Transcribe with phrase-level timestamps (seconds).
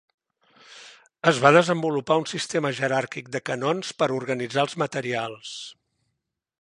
[1.31, 5.57] Es va desenvolupar un sistema jeràrquic de canons per organitzar els materials.